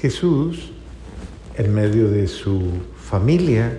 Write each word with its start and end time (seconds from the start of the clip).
Jesús, 0.00 0.70
en 1.56 1.74
medio 1.74 2.08
de 2.08 2.28
su 2.28 2.70
familia, 2.96 3.76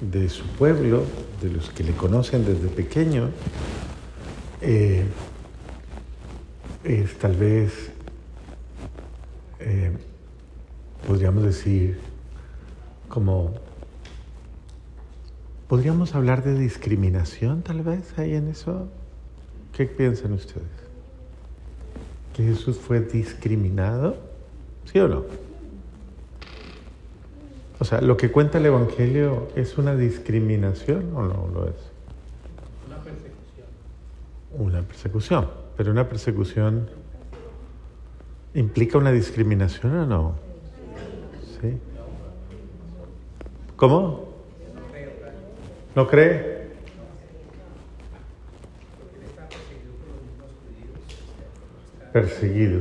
de 0.00 0.28
su 0.28 0.44
pueblo, 0.46 1.04
de 1.42 1.50
los 1.50 1.70
que 1.70 1.82
le 1.82 1.92
conocen 1.92 2.44
desde 2.44 2.68
pequeño, 2.68 3.30
eh, 4.60 5.04
es 6.84 7.18
tal 7.18 7.34
vez, 7.34 7.90
eh, 9.58 9.90
podríamos 11.04 11.42
decir, 11.42 11.98
como, 13.08 13.54
podríamos 15.66 16.14
hablar 16.14 16.44
de 16.44 16.56
discriminación 16.56 17.62
tal 17.62 17.82
vez 17.82 18.16
ahí 18.18 18.34
en 18.34 18.46
eso. 18.46 18.88
¿Qué 19.72 19.86
piensan 19.86 20.32
ustedes? 20.34 20.62
¿Que 22.34 22.44
Jesús 22.44 22.78
fue 22.78 23.00
discriminado? 23.00 24.27
¿Sí 24.90 24.98
o 25.00 25.08
no? 25.08 25.24
O 27.78 27.84
sea, 27.84 28.00
lo 28.00 28.16
que 28.16 28.32
cuenta 28.32 28.56
el 28.58 28.66
Evangelio 28.66 29.48
es 29.54 29.76
una 29.76 29.94
discriminación 29.94 31.14
o 31.14 31.22
no 31.22 31.48
lo 31.52 31.68
es? 31.68 31.74
Una 32.86 32.98
persecución. 33.02 33.66
Una 34.52 34.82
persecución, 34.82 35.50
pero 35.76 35.90
una 35.90 36.08
persecución 36.08 36.88
implica 38.54 38.96
una 38.96 39.12
discriminación 39.12 39.94
o 39.94 40.06
no? 40.06 40.34
¿Sí? 41.60 41.78
¿Cómo? 43.76 44.28
¿No 45.94 46.08
cree? 46.08 46.68
Perseguido. 52.12 52.80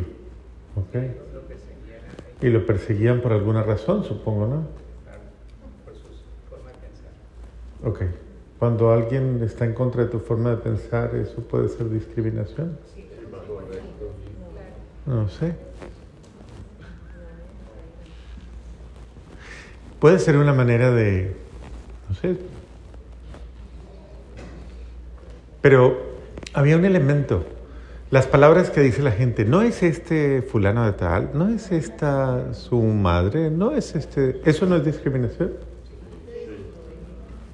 ¿Ok? 0.76 1.27
Y 2.42 2.50
lo 2.50 2.66
perseguían 2.66 3.22
por 3.22 3.34
alguna 3.34 3.64
razón, 3.64 4.04
supongo, 4.04 4.46
¿no? 4.46 4.68
por 5.86 5.94
su 5.96 6.02
forma 6.50 6.72
de 6.72 6.78
pensar. 6.78 7.12
Ok. 7.84 8.02
Cuando 8.60 8.92
alguien 8.92 9.42
está 9.44 9.66
en 9.66 9.74
contra 9.74 10.04
de 10.04 10.10
tu 10.10 10.20
forma 10.20 10.50
de 10.52 10.58
pensar, 10.58 11.16
¿eso 11.16 11.42
puede 11.42 11.70
ser 11.70 11.90
discriminación? 11.90 12.78
No 15.06 15.30
sé. 15.30 15.56
Puede 20.00 20.20
ser 20.20 20.38
una 20.38 20.54
manera 20.54 20.92
de, 20.92 21.36
no 22.10 22.16
sé. 22.16 22.38
Pero 25.62 25.98
había 26.54 26.78
un 26.78 26.86
elemento. 26.86 27.46
Las 28.10 28.26
palabras 28.26 28.70
que 28.70 28.80
dice 28.80 29.02
la 29.02 29.12
gente, 29.12 29.44
no 29.44 29.62
es 29.62 29.84
este 29.84 30.42
fulano 30.42 30.86
de 30.86 30.94
tal, 30.94 31.32
no 31.34 31.50
es 31.50 31.74
esta 31.74 32.54
su 32.54 32.82
madre, 32.82 33.52
no 33.52 33.72
es 33.72 33.96
este, 33.96 34.40
eso 34.46 34.66
no 34.66 34.78
es 34.78 34.86
discriminación. 34.86 35.52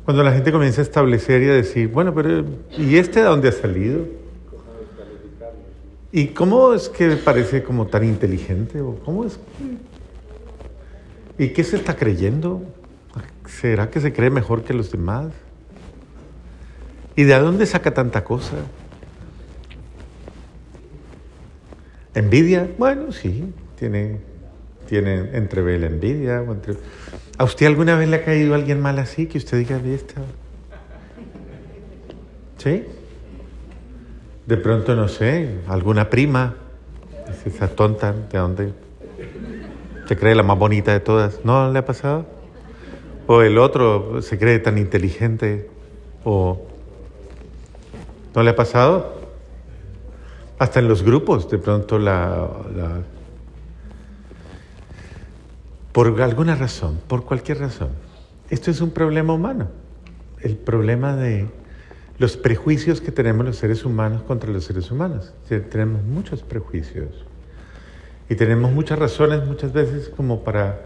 Cuando 0.05 0.21
la 0.21 0.31
gente 0.31 0.51
comienza 0.51 0.81
a 0.81 0.83
establecer 0.83 1.41
y 1.41 1.49
a 1.49 1.53
decir, 1.53 1.87
bueno, 1.87 2.13
pero 2.13 2.45
¿y 2.77 2.97
este 2.97 3.21
de 3.21 3.25
dónde 3.25 3.47
ha 3.47 3.51
salido? 3.51 4.05
¿Y 6.11 6.27
cómo 6.27 6.73
es 6.73 6.87
que 6.87 7.15
parece 7.15 7.63
como 7.63 7.87
tan 7.87 8.03
inteligente? 8.03 8.79
¿O 8.79 8.99
cómo 9.03 9.25
es 9.25 9.39
¿Y 11.39 11.47
qué 11.49 11.63
se 11.63 11.77
está 11.77 11.95
creyendo? 11.95 12.61
¿Será 13.47 13.89
que 13.89 13.99
se 13.99 14.13
cree 14.13 14.29
mejor 14.29 14.63
que 14.63 14.75
los 14.75 14.91
demás? 14.91 15.33
¿Y 17.15 17.23
de 17.23 17.39
dónde 17.39 17.65
saca 17.65 17.91
tanta 17.91 18.23
cosa? 18.23 18.57
¿Envidia? 22.15 22.69
Bueno, 22.77 23.11
sí, 23.11 23.51
tiene, 23.77 24.19
tiene 24.87 25.35
entrevé 25.35 25.79
la 25.79 25.87
envidia. 25.87 26.37
entre- 26.41 26.75
¿A 27.37 27.43
usted 27.43 27.65
alguna 27.65 27.95
vez 27.97 28.07
le 28.09 28.17
ha 28.17 28.23
caído 28.23 28.53
alguien 28.53 28.79
mal 28.79 28.99
así 28.99 29.25
que 29.25 29.37
usted 29.39 29.57
diga 29.57 29.79
esta? 29.85 30.21
¿Sí? 32.57 32.83
De 34.45 34.57
pronto, 34.57 34.95
no 34.95 35.07
sé, 35.07 35.49
alguna 35.67 36.09
prima, 36.09 36.55
es 37.29 37.53
esa 37.53 37.67
tonta, 37.69 38.13
¿de 38.13 38.37
dónde? 38.37 38.73
Se 40.07 40.17
cree 40.17 40.35
la 40.35 40.43
más 40.43 40.59
bonita 40.59 40.91
de 40.91 40.99
todas. 40.99 41.39
¿No 41.43 41.71
le 41.71 41.79
ha 41.79 41.85
pasado? 41.85 42.25
O 43.25 43.41
el 43.41 43.57
otro 43.57 44.21
se 44.21 44.37
cree 44.37 44.59
tan 44.59 44.77
inteligente. 44.77 45.69
O... 46.25 46.67
¿No 48.35 48.43
le 48.43 48.49
ha 48.49 48.55
pasado? 48.55 49.22
Hasta 50.59 50.79
en 50.79 50.87
los 50.87 51.03
grupos, 51.03 51.49
de 51.49 51.57
pronto 51.57 51.97
la, 51.99 52.47
Por 55.91 56.21
alguna 56.21 56.55
razón, 56.55 56.99
por 57.07 57.25
cualquier 57.25 57.59
razón. 57.59 57.89
Esto 58.49 58.71
es 58.71 58.81
un 58.81 58.91
problema 58.91 59.33
humano. 59.33 59.67
El 60.41 60.57
problema 60.57 61.15
de 61.15 61.47
los 62.19 62.37
prejuicios 62.37 63.01
que 63.01 63.11
tenemos 63.11 63.45
los 63.45 63.57
seres 63.57 63.85
humanos 63.85 64.23
contra 64.23 64.51
los 64.51 64.65
seres 64.65 64.91
humanos. 64.91 65.33
Tenemos 65.47 66.03
muchos 66.03 66.43
prejuicios. 66.43 67.25
Y 68.29 68.35
tenemos 68.35 68.71
muchas 68.71 68.99
razones 68.99 69.45
muchas 69.45 69.73
veces 69.73 70.09
como 70.09 70.43
para, 70.43 70.79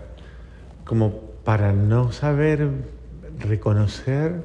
como 0.85 1.21
para 1.43 1.73
no 1.73 2.11
saber 2.11 2.69
reconocer 3.39 4.43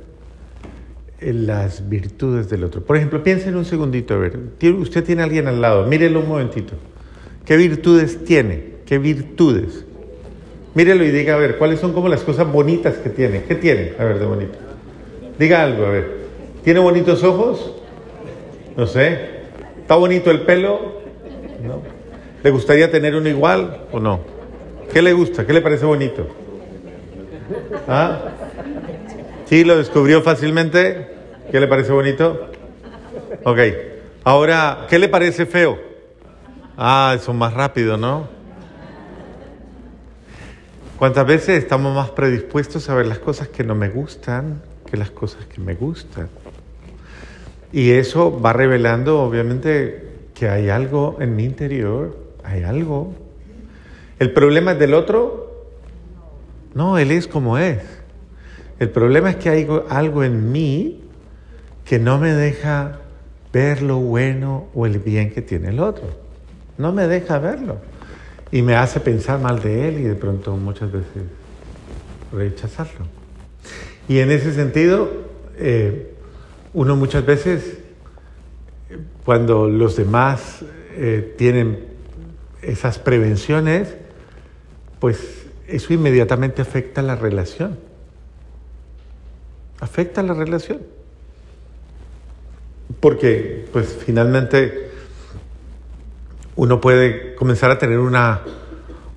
las 1.24 1.88
virtudes 1.88 2.48
del 2.48 2.64
otro. 2.64 2.82
Por 2.82 2.96
ejemplo, 2.96 3.22
piensen 3.22 3.56
un 3.56 3.64
segundito, 3.64 4.14
a 4.14 4.18
ver, 4.18 4.38
usted 4.78 5.04
tiene 5.04 5.22
a 5.22 5.24
alguien 5.24 5.46
al 5.46 5.60
lado, 5.60 5.86
mírelo 5.86 6.20
un 6.20 6.28
momentito. 6.28 6.74
¿Qué 7.44 7.56
virtudes 7.56 8.24
tiene? 8.24 8.72
¿Qué 8.86 8.98
virtudes? 8.98 9.84
Mírelo 10.74 11.04
y 11.04 11.10
diga, 11.10 11.34
a 11.34 11.38
ver, 11.38 11.58
¿cuáles 11.58 11.80
son 11.80 11.92
como 11.92 12.08
las 12.08 12.22
cosas 12.22 12.50
bonitas 12.50 12.96
que 12.96 13.10
tiene? 13.10 13.44
¿Qué 13.44 13.54
tiene? 13.54 13.92
A 13.98 14.04
ver, 14.04 14.18
de 14.18 14.26
bonito. 14.26 14.58
Diga 15.38 15.62
algo, 15.62 15.86
a 15.86 15.90
ver. 15.90 16.22
¿Tiene 16.64 16.80
bonitos 16.80 17.22
ojos? 17.24 17.74
No 18.76 18.86
sé. 18.86 19.42
¿Está 19.80 19.96
bonito 19.96 20.30
el 20.30 20.42
pelo? 20.42 21.02
No. 21.62 21.82
¿Le 22.42 22.50
gustaría 22.50 22.90
tener 22.90 23.14
uno 23.14 23.28
igual 23.28 23.82
o 23.92 24.00
no? 24.00 24.20
¿Qué 24.92 25.02
le 25.02 25.12
gusta? 25.12 25.46
¿Qué 25.46 25.52
le 25.52 25.60
parece 25.60 25.84
bonito? 25.84 26.26
¿Ah? 27.86 28.20
¿Sí 29.46 29.64
lo 29.64 29.76
descubrió 29.76 30.22
fácilmente? 30.22 31.11
¿Qué 31.52 31.60
le 31.60 31.68
parece 31.68 31.92
bonito? 31.92 32.48
Ok. 33.44 33.58
Ahora, 34.24 34.86
¿qué 34.88 34.98
le 34.98 35.10
parece 35.10 35.44
feo? 35.44 35.78
Ah, 36.78 37.12
eso 37.14 37.34
más 37.34 37.52
rápido, 37.52 37.98
¿no? 37.98 38.26
¿Cuántas 40.98 41.26
veces 41.26 41.62
estamos 41.62 41.94
más 41.94 42.08
predispuestos 42.08 42.88
a 42.88 42.94
ver 42.94 43.04
las 43.04 43.18
cosas 43.18 43.48
que 43.48 43.64
no 43.64 43.74
me 43.74 43.90
gustan 43.90 44.62
que 44.90 44.96
las 44.96 45.10
cosas 45.10 45.44
que 45.44 45.60
me 45.60 45.74
gustan? 45.74 46.30
Y 47.70 47.90
eso 47.90 48.40
va 48.40 48.54
revelando, 48.54 49.20
obviamente, 49.20 50.30
que 50.34 50.48
hay 50.48 50.70
algo 50.70 51.19
en 51.20 51.36
mi 51.36 51.44
interior, 51.44 52.16
hay 52.44 52.62
algo. 52.62 53.12
¿El 54.19 54.32
problema 54.32 54.72
es 54.72 54.78
del 54.78 54.94
otro? 54.94 55.66
No, 56.72 56.96
él 56.96 57.10
es 57.10 57.28
como 57.28 57.58
es. 57.58 57.82
El 58.78 58.88
problema 58.88 59.28
es 59.28 59.36
que 59.36 59.50
hay 59.50 59.69
algo 59.90 60.24
en 60.24 60.50
mí 60.50 61.01
que 61.84 61.98
no 61.98 62.19
me 62.19 62.32
deja 62.32 62.98
ver 63.53 63.82
lo 63.82 63.98
bueno 63.98 64.69
o 64.75 64.87
el 64.87 64.98
bien 64.98 65.32
que 65.32 65.43
tiene 65.43 65.69
el 65.69 65.81
otro. 65.81 66.04
No 66.78 66.93
me 66.93 67.06
deja 67.06 67.38
verlo. 67.38 67.78
Y 68.50 68.62
me 68.62 68.76
hace 68.76 69.00
pensar 69.00 69.41
mal 69.41 69.60
de 69.60 69.88
él 69.88 70.00
y 70.00 70.04
de 70.04 70.15
pronto 70.15 70.56
muchas 70.56 70.93
veces 70.93 71.25
rechazarlo. 72.32 73.06
Y 74.09 74.19
en 74.19 74.31
ese 74.31 74.53
sentido, 74.53 75.10
eh, 75.56 76.15
uno 76.75 76.97
muchas 76.97 77.25
veces, 77.25 77.78
cuando 79.25 79.69
los 79.69 79.97
demás 79.97 80.64
eh, 80.97 81.34
tienen 81.38 81.87
esas 82.62 82.99
prevenciones, 82.99 83.94
pues 84.99 85.46
eso 85.67 85.93
inmediatamente 85.93 86.62
afecta 86.62 87.02
la 87.02 87.17
relación. 87.17 87.78
Afecta 89.81 90.23
la 90.23 90.35
relación. 90.35 90.81
Porque, 93.02 93.66
pues 93.72 93.99
finalmente, 94.06 94.90
uno 96.54 96.81
puede 96.81 97.34
comenzar 97.34 97.72
a 97.72 97.76
tener 97.76 97.99
una, 97.99 98.43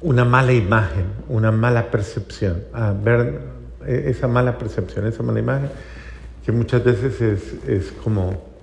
una 0.02 0.26
mala 0.26 0.54
imagen, 0.54 1.06
una 1.30 1.52
mala 1.52 1.92
percepción, 1.92 2.64
a 2.74 2.94
ver 2.94 3.42
eh, 3.86 4.06
esa 4.08 4.28
mala 4.28 4.58
percepción, 4.58 5.06
esa 5.06 5.22
mala 5.22 5.38
imagen, 5.40 5.70
que 6.44 6.52
muchas 6.52 6.84
veces 6.84 7.22
es, 7.22 7.70
es 7.70 7.92
como... 8.04 8.56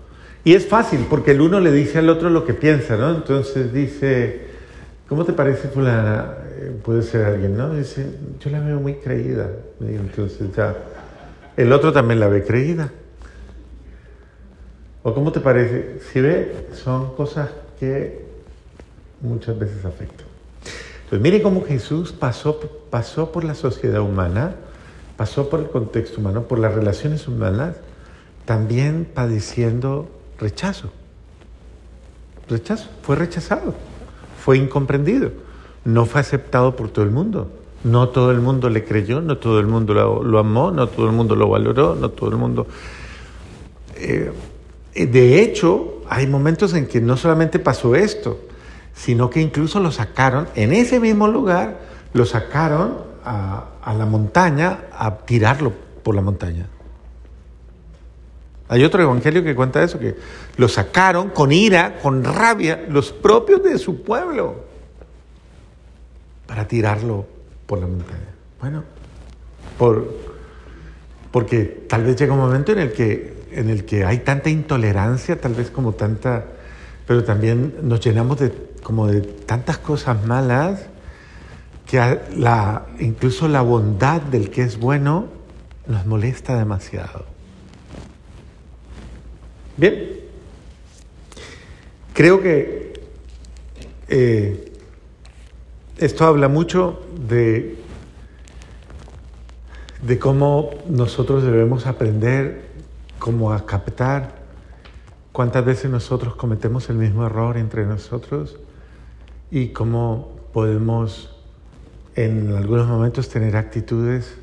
Y 0.42 0.54
es 0.54 0.66
fácil, 0.66 1.06
porque 1.08 1.30
el 1.30 1.40
uno 1.40 1.60
le 1.60 1.70
dice 1.70 2.00
al 2.00 2.08
otro 2.08 2.28
lo 2.28 2.44
que 2.44 2.54
piensa, 2.54 2.96
¿no? 2.96 3.14
Entonces 3.14 3.72
dice, 3.72 4.40
¿cómo 5.08 5.24
te 5.24 5.34
parece 5.34 5.68
fulana? 5.68 6.34
Eh, 6.58 6.76
Puede 6.82 7.02
ser 7.02 7.26
alguien, 7.26 7.56
¿no? 7.56 7.72
Dice, 7.72 8.04
yo 8.40 8.50
la 8.50 8.58
veo 8.58 8.80
muy 8.80 8.94
creída. 8.94 9.48
Entonces 9.80 10.48
ya, 10.56 10.74
el 11.56 11.72
otro 11.72 11.92
también 11.92 12.18
la 12.18 12.26
ve 12.26 12.42
creída. 12.42 12.90
¿O 15.02 15.14
cómo 15.14 15.32
te 15.32 15.40
parece? 15.40 16.00
Si 16.12 16.20
ve, 16.20 16.68
son 16.74 17.14
cosas 17.14 17.50
que 17.80 18.24
muchas 19.20 19.58
veces 19.58 19.84
afectan. 19.84 20.26
Pues 21.08 21.20
mire 21.20 21.42
cómo 21.42 21.64
Jesús 21.64 22.12
pasó, 22.12 22.58
pasó 22.90 23.32
por 23.32 23.44
la 23.44 23.54
sociedad 23.54 24.00
humana, 24.00 24.54
pasó 25.16 25.48
por 25.48 25.60
el 25.60 25.68
contexto 25.68 26.20
humano, 26.20 26.44
por 26.44 26.58
las 26.58 26.74
relaciones 26.74 27.26
humanas, 27.28 27.76
también 28.44 29.06
padeciendo 29.12 30.08
rechazo. 30.38 30.90
Rechazo, 32.48 32.88
fue 33.02 33.16
rechazado, 33.16 33.74
fue 34.42 34.56
incomprendido, 34.56 35.32
no 35.84 36.06
fue 36.06 36.20
aceptado 36.20 36.76
por 36.76 36.90
todo 36.90 37.04
el 37.04 37.10
mundo. 37.10 37.50
No 37.84 38.10
todo 38.10 38.30
el 38.30 38.40
mundo 38.40 38.70
le 38.70 38.84
creyó, 38.84 39.20
no 39.20 39.38
todo 39.38 39.58
el 39.58 39.66
mundo 39.66 39.92
lo, 39.92 40.38
amó, 40.38 40.70
no 40.70 40.86
todo 40.86 41.06
el 41.06 41.12
mundo 41.12 41.34
lo 41.34 41.48
valoró, 41.48 41.96
no 41.96 42.10
todo 42.10 42.30
el 42.30 42.36
mundo... 42.36 42.68
Eh, 43.96 44.32
de 44.94 45.42
hecho, 45.42 46.02
hay 46.08 46.26
momentos 46.26 46.74
en 46.74 46.86
que 46.86 47.00
no 47.00 47.16
solamente 47.16 47.58
pasó 47.58 47.94
esto, 47.94 48.40
sino 48.94 49.30
que 49.30 49.40
incluso 49.40 49.80
lo 49.80 49.90
sacaron, 49.90 50.48
en 50.54 50.72
ese 50.72 51.00
mismo 51.00 51.28
lugar, 51.28 51.80
lo 52.12 52.26
sacaron 52.26 52.98
a, 53.24 53.68
a 53.82 53.94
la 53.94 54.06
montaña 54.06 54.80
a 54.92 55.18
tirarlo 55.18 55.72
por 56.02 56.14
la 56.14 56.20
montaña. 56.20 56.68
Hay 58.68 58.84
otro 58.84 59.02
evangelio 59.02 59.42
que 59.42 59.54
cuenta 59.54 59.82
eso, 59.82 59.98
que 59.98 60.16
lo 60.56 60.68
sacaron 60.68 61.30
con 61.30 61.52
ira, 61.52 61.98
con 62.00 62.24
rabia, 62.24 62.86
los 62.88 63.12
propios 63.12 63.62
de 63.62 63.78
su 63.78 64.02
pueblo, 64.02 64.64
para 66.46 66.66
tirarlo 66.66 67.26
por 67.66 67.80
la 67.80 67.86
montaña. 67.86 68.28
Bueno, 68.60 68.84
por, 69.78 70.14
porque 71.30 71.84
tal 71.88 72.04
vez 72.04 72.16
llega 72.16 72.32
un 72.32 72.38
momento 72.38 72.72
en 72.72 72.78
el, 72.78 72.92
que, 72.92 73.41
en 73.54 73.70
el 73.70 73.84
que 73.84 74.04
hay 74.04 74.18
tanta 74.18 74.50
intolerancia, 74.50 75.40
tal 75.40 75.54
vez 75.54 75.70
como 75.70 75.92
tanta, 75.92 76.46
pero 77.06 77.24
también 77.24 77.74
nos 77.82 78.00
llenamos 78.00 78.38
de, 78.38 78.52
como 78.82 79.06
de 79.06 79.20
tantas 79.20 79.78
cosas 79.78 80.24
malas, 80.24 80.86
que 81.86 82.18
incluso 83.00 83.48
la 83.48 83.60
bondad 83.60 84.22
del 84.22 84.50
que 84.50 84.62
es 84.62 84.78
bueno 84.78 85.26
nos 85.86 86.06
molesta 86.06 86.56
demasiado. 86.56 87.26
Bien, 89.76 90.20
creo 92.14 92.40
que 92.40 92.92
eh, 94.08 94.72
esto 95.98 96.24
habla 96.24 96.48
mucho 96.48 97.00
de, 97.28 97.76
de 100.02 100.18
cómo 100.18 100.70
nosotros 100.88 101.42
debemos 101.42 101.86
aprender 101.86 102.71
cómo 103.22 103.52
a 103.52 103.66
captar 103.66 104.34
cuántas 105.30 105.64
veces 105.64 105.88
nosotros 105.88 106.34
cometemos 106.34 106.90
el 106.90 106.96
mismo 106.96 107.24
error 107.24 107.56
entre 107.56 107.86
nosotros 107.86 108.58
y 109.48 109.68
cómo 109.68 110.32
podemos 110.52 111.32
en 112.16 112.52
algunos 112.52 112.88
momentos 112.88 113.28
tener 113.28 113.56
actitudes 113.56 114.34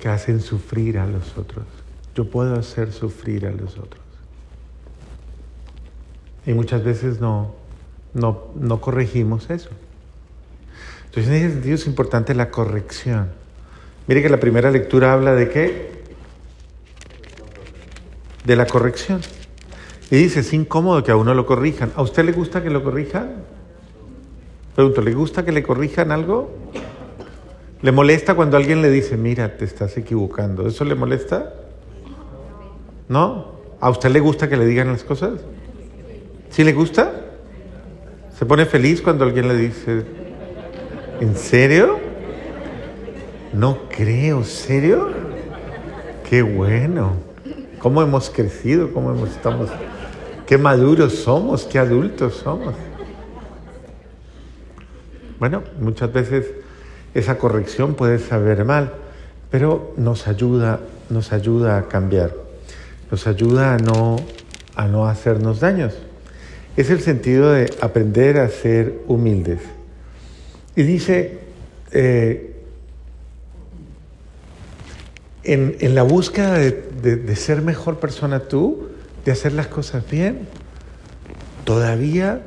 que 0.00 0.08
hacen 0.08 0.40
sufrir 0.40 0.98
a 0.98 1.06
los 1.06 1.38
otros. 1.38 1.64
Yo 2.16 2.28
puedo 2.28 2.58
hacer 2.58 2.90
sufrir 2.90 3.46
a 3.46 3.52
los 3.52 3.78
otros. 3.78 4.02
Y 6.44 6.54
muchas 6.54 6.82
veces 6.82 7.20
no, 7.20 7.54
no, 8.14 8.48
no 8.56 8.80
corregimos 8.80 9.48
eso. 9.48 9.70
Entonces, 11.04 11.28
en 11.28 11.34
ese 11.34 11.52
sentido 11.52 11.74
es 11.76 11.86
importante 11.86 12.34
la 12.34 12.50
corrección. 12.50 13.28
Mire 14.08 14.22
que 14.22 14.28
la 14.28 14.40
primera 14.40 14.72
lectura 14.72 15.12
habla 15.12 15.36
de 15.36 15.48
qué? 15.50 15.97
De 18.48 18.56
la 18.56 18.64
corrección. 18.64 19.20
Y 20.10 20.16
dice, 20.16 20.40
es 20.40 20.54
incómodo 20.54 21.04
que 21.04 21.10
a 21.10 21.16
uno 21.16 21.34
lo 21.34 21.44
corrijan. 21.44 21.92
¿A 21.96 22.00
usted 22.00 22.24
le 22.24 22.32
gusta 22.32 22.62
que 22.62 22.70
lo 22.70 22.82
corrijan? 22.82 23.42
Pregunto, 24.74 25.02
¿le 25.02 25.12
gusta 25.12 25.44
que 25.44 25.52
le 25.52 25.62
corrijan 25.62 26.12
algo? 26.12 26.50
¿Le 27.82 27.92
molesta 27.92 28.34
cuando 28.34 28.56
alguien 28.56 28.80
le 28.80 28.88
dice, 28.88 29.18
mira, 29.18 29.58
te 29.58 29.66
estás 29.66 29.98
equivocando? 29.98 30.66
¿Eso 30.66 30.86
le 30.86 30.94
molesta? 30.94 31.52
¿No? 33.10 33.52
¿A 33.80 33.90
usted 33.90 34.08
le 34.08 34.20
gusta 34.20 34.48
que 34.48 34.56
le 34.56 34.64
digan 34.64 34.88
las 34.88 35.04
cosas? 35.04 35.40
¿Sí 36.48 36.64
le 36.64 36.72
gusta? 36.72 37.12
¿Se 38.38 38.46
pone 38.46 38.64
feliz 38.64 39.02
cuando 39.02 39.26
alguien 39.26 39.46
le 39.46 39.56
dice, 39.58 40.04
¿en 41.20 41.36
serio? 41.36 41.98
No 43.52 43.76
creo, 43.90 44.42
¿serio? 44.42 45.10
Qué 46.30 46.40
bueno. 46.40 47.27
¿Cómo 47.78 48.02
hemos 48.02 48.28
crecido? 48.30 48.92
¿Cómo 48.92 49.10
hemos, 49.12 49.30
estamos? 49.30 49.70
Qué 50.46 50.58
maduros 50.58 51.14
somos, 51.14 51.64
qué 51.64 51.78
adultos 51.78 52.34
somos. 52.34 52.74
Bueno, 55.38 55.62
muchas 55.80 56.12
veces 56.12 56.46
esa 57.14 57.38
corrección 57.38 57.94
puede 57.94 58.18
saber 58.18 58.64
mal, 58.64 58.92
pero 59.50 59.94
nos 59.96 60.26
ayuda, 60.26 60.80
nos 61.08 61.32
ayuda 61.32 61.78
a 61.78 61.88
cambiar, 61.88 62.34
nos 63.12 63.28
ayuda 63.28 63.74
a 63.74 63.78
no, 63.78 64.16
a 64.74 64.88
no 64.88 65.06
hacernos 65.06 65.60
daños. 65.60 65.94
Es 66.76 66.90
el 66.90 67.00
sentido 67.00 67.52
de 67.52 67.72
aprender 67.80 68.38
a 68.38 68.48
ser 68.48 69.02
humildes. 69.06 69.60
Y 70.74 70.82
dice, 70.82 71.38
eh, 71.92 72.47
en, 75.48 75.94
la 75.94 76.02
búsqueda 76.02 76.58
de, 76.58 77.36
ser 77.36 77.62
mejor 77.62 77.98
persona 77.98 78.40
tú, 78.40 78.88
de 79.24 79.32
hacer 79.32 79.52
las 79.52 79.66
cosas 79.66 80.08
bien, 80.10 80.46
todavía 81.64 82.42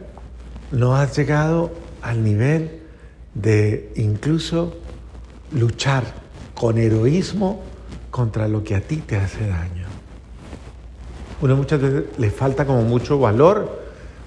no 0.71 0.95
has 0.95 1.17
llegado 1.17 1.71
al 2.03 2.23
nivel 2.23 2.79
de 3.33 3.91
incluso 3.95 4.77
luchar 5.51 6.03
con 6.53 6.77
heroísmo 6.77 7.63
contra 8.11 8.47
lo 8.47 8.63
que 8.63 8.75
a 8.75 8.81
ti 8.81 8.97
te 8.97 9.17
hace 9.17 9.47
daño. 9.47 9.87
Uno 11.41 11.55
muchas 11.55 11.81
veces 11.81 12.03
le 12.19 12.29
falta 12.29 12.65
como 12.65 12.83
mucho 12.83 13.17
valor 13.17 13.81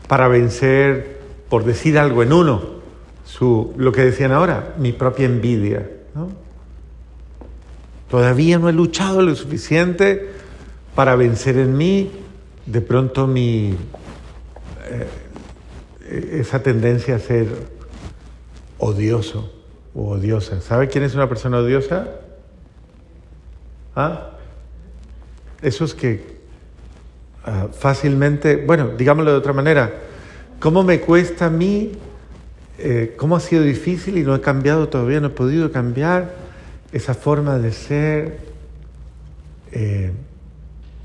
para 0.08 0.26
vencer, 0.26 1.20
por 1.48 1.64
decir 1.64 1.96
algo 1.96 2.24
en 2.24 2.32
uno, 2.32 2.60
su, 3.24 3.72
lo 3.76 3.92
que 3.92 4.04
decían 4.04 4.32
ahora, 4.32 4.74
mi 4.78 4.92
propia 4.92 5.26
envidia. 5.26 5.88
¿no? 6.14 6.28
Todavía 8.14 8.60
no 8.60 8.68
he 8.68 8.72
luchado 8.72 9.22
lo 9.22 9.34
suficiente 9.34 10.30
para 10.94 11.16
vencer 11.16 11.58
en 11.58 11.76
mí 11.76 12.12
de 12.64 12.80
pronto 12.80 13.26
mi 13.26 13.74
eh, 14.88 16.38
esa 16.38 16.62
tendencia 16.62 17.16
a 17.16 17.18
ser 17.18 17.48
odioso 18.78 19.52
o 19.96 20.10
odiosa. 20.10 20.60
¿Sabe 20.60 20.86
quién 20.86 21.02
es 21.02 21.16
una 21.16 21.28
persona 21.28 21.58
odiosa? 21.58 22.06
¿Ah? 23.96 24.30
Esos 25.60 25.92
que 25.92 26.38
ah, 27.44 27.66
fácilmente, 27.76 28.62
bueno, 28.64 28.90
digámoslo 28.96 29.32
de 29.32 29.38
otra 29.38 29.52
manera, 29.52 29.92
¿cómo 30.60 30.84
me 30.84 31.00
cuesta 31.00 31.46
a 31.46 31.50
mí? 31.50 31.90
Eh, 32.78 33.16
¿Cómo 33.16 33.34
ha 33.34 33.40
sido 33.40 33.64
difícil 33.64 34.18
y 34.18 34.22
no 34.22 34.36
he 34.36 34.40
cambiado 34.40 34.88
todavía, 34.88 35.18
no 35.18 35.26
he 35.26 35.30
podido 35.30 35.72
cambiar? 35.72 36.43
Esa 36.94 37.12
forma 37.12 37.58
de 37.58 37.72
ser 37.72 38.38
eh, 39.72 40.12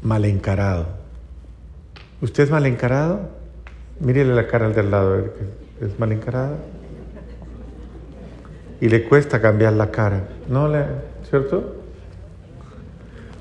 mal 0.03 0.23
encarado. 0.23 0.85
¿Usted 2.21 2.43
es 2.43 2.51
mal 2.51 2.67
encarado? 2.67 3.21
Mírele 3.99 4.35
la 4.35 4.45
cara 4.45 4.67
al 4.67 4.75
del 4.75 4.91
lado, 4.91 5.25
¿es 5.81 5.99
mal 5.99 6.11
encarado? 6.11 6.57
Y 8.79 8.87
le 8.87 9.03
cuesta 9.03 9.41
cambiar 9.41 9.73
la 9.73 9.89
cara, 9.89 10.29
¿no? 10.47 10.67
Le, 10.67 10.85
¿Cierto? 11.27 11.77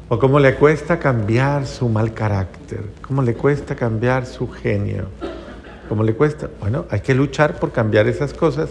O 0.09 0.19
cómo 0.19 0.41
le 0.41 0.55
cuesta 0.55 0.99
cambiar 0.99 1.67
su 1.67 1.87
mal 1.91 2.15
carácter, 2.15 2.81
cómo 3.07 3.21
le 3.21 3.35
cuesta 3.35 3.77
cambiar 3.77 4.25
su 4.25 4.49
genio, 4.51 5.09
cómo 5.87 6.03
le 6.03 6.15
cuesta. 6.15 6.49
Bueno, 6.61 6.87
hay 6.89 7.01
que 7.01 7.15
luchar 7.15 7.61
por 7.61 7.73
cambiar 7.73 8.09
esas 8.09 8.33
cosas 8.33 8.71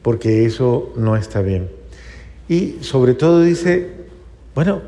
porque 0.00 0.46
eso 0.46 0.94
no 0.96 1.16
está 1.16 1.42
bien. 1.42 1.83
Y 2.48 2.78
sobre 2.82 3.14
todo 3.14 3.42
dice, 3.42 3.90
bueno, 4.54 4.82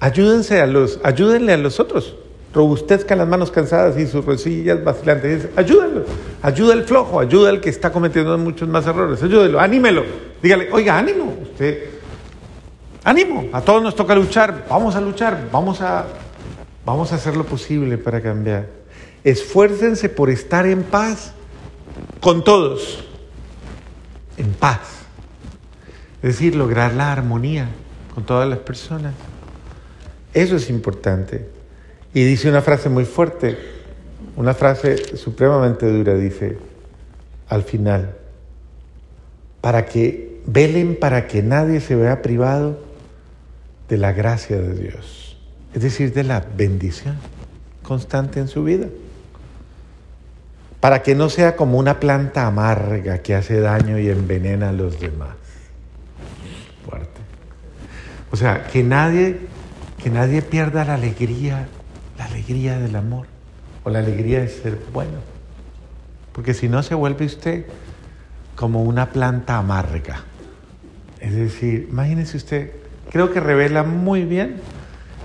ayúdense 0.00 0.60
a 0.60 0.66
los, 0.66 0.98
ayúdenle 1.02 1.52
a 1.52 1.56
los 1.56 1.80
otros. 1.80 2.16
Robustezcan 2.54 3.18
las 3.18 3.28
manos 3.28 3.50
cansadas 3.50 3.98
y 3.98 4.06
sus 4.06 4.24
rodillas 4.24 4.82
vacilantes. 4.82 5.42
Dice, 5.42 5.52
ayúdenlo, 5.56 6.04
ayuda 6.42 6.72
al 6.72 6.84
flojo, 6.84 7.20
ayuda 7.20 7.50
al 7.50 7.60
que 7.60 7.68
está 7.68 7.92
cometiendo 7.92 8.36
muchos 8.38 8.68
más 8.68 8.86
errores. 8.86 9.22
Ayúdelo, 9.22 9.60
anímelo. 9.60 10.04
Dígale, 10.42 10.72
oiga, 10.72 10.98
ánimo, 10.98 11.36
usted, 11.42 11.90
ánimo, 13.04 13.48
a 13.52 13.60
todos 13.60 13.82
nos 13.82 13.94
toca 13.94 14.14
luchar, 14.14 14.66
vamos 14.68 14.96
a 14.96 15.00
luchar, 15.00 15.48
vamos 15.52 15.80
a, 15.80 16.06
vamos 16.84 17.12
a 17.12 17.14
hacer 17.16 17.36
lo 17.36 17.44
posible 17.44 17.98
para 17.98 18.20
cambiar. 18.20 18.66
Esfuércense 19.22 20.08
por 20.08 20.28
estar 20.28 20.66
en 20.66 20.82
paz 20.82 21.32
con 22.20 22.42
todos, 22.42 23.04
en 24.36 24.52
paz. 24.54 24.95
Es 26.22 26.34
decir, 26.34 26.54
lograr 26.54 26.94
la 26.94 27.12
armonía 27.12 27.68
con 28.14 28.24
todas 28.24 28.48
las 28.48 28.58
personas. 28.60 29.14
Eso 30.32 30.56
es 30.56 30.70
importante. 30.70 31.48
Y 32.14 32.24
dice 32.24 32.48
una 32.48 32.62
frase 32.62 32.88
muy 32.88 33.04
fuerte, 33.04 33.58
una 34.36 34.54
frase 34.54 35.16
supremamente 35.16 35.86
dura, 35.90 36.14
dice, 36.14 36.58
al 37.48 37.62
final, 37.62 38.16
para 39.60 39.86
que 39.86 40.40
velen 40.46 40.96
para 40.96 41.26
que 41.26 41.42
nadie 41.42 41.80
se 41.80 41.96
vea 41.96 42.22
privado 42.22 42.78
de 43.88 43.98
la 43.98 44.12
gracia 44.12 44.58
de 44.58 44.74
Dios, 44.74 45.36
es 45.74 45.82
decir, 45.82 46.12
de 46.12 46.24
la 46.24 46.44
bendición 46.56 47.16
constante 47.82 48.40
en 48.40 48.48
su 48.48 48.64
vida, 48.64 48.86
para 50.80 51.02
que 51.02 51.14
no 51.14 51.28
sea 51.28 51.56
como 51.56 51.78
una 51.78 52.00
planta 52.00 52.46
amarga 52.46 53.18
que 53.18 53.34
hace 53.34 53.60
daño 53.60 53.98
y 53.98 54.08
envenena 54.08 54.70
a 54.70 54.72
los 54.72 55.00
demás. 55.00 55.45
Fuerte. 56.88 57.20
O 58.30 58.36
sea, 58.36 58.64
que 58.64 58.82
nadie, 58.82 59.38
que 60.02 60.10
nadie 60.10 60.42
pierda 60.42 60.84
la 60.84 60.94
alegría, 60.94 61.68
la 62.18 62.26
alegría 62.26 62.78
del 62.78 62.96
amor 62.96 63.26
o 63.84 63.90
la 63.90 63.98
alegría 63.98 64.40
de 64.40 64.48
ser 64.48 64.78
bueno. 64.92 65.18
Porque 66.32 66.54
si 66.54 66.68
no 66.68 66.82
se 66.82 66.94
vuelve 66.94 67.26
usted 67.26 67.66
como 68.54 68.82
una 68.82 69.10
planta 69.10 69.58
amarga. 69.58 70.24
Es 71.20 71.34
decir, 71.34 71.88
imagínese 71.90 72.36
usted, 72.36 72.72
creo 73.10 73.32
que 73.32 73.40
revela 73.40 73.82
muy 73.82 74.24
bien 74.24 74.56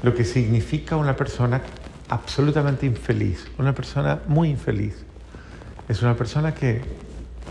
lo 0.03 0.15
que 0.15 0.25
significa 0.25 0.95
una 0.95 1.15
persona 1.15 1.61
absolutamente 2.09 2.85
infeliz, 2.85 3.45
una 3.57 3.73
persona 3.73 4.21
muy 4.27 4.49
infeliz. 4.49 5.05
Es 5.87 6.01
una 6.01 6.15
persona 6.15 6.53
que 6.53 6.81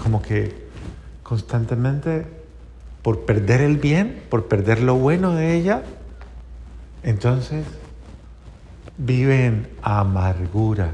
como 0.03 0.23
que 0.23 0.69
constantemente 1.23 2.40
por 3.03 3.25
perder 3.25 3.61
el 3.61 3.77
bien, 3.79 4.23
por 4.29 4.47
perder 4.47 4.83
lo 4.83 4.95
bueno 4.95 5.35
de 5.35 5.55
ella, 5.55 5.83
entonces 7.03 7.65
vive 8.99 9.47
en 9.47 9.69
amargura, 9.83 10.93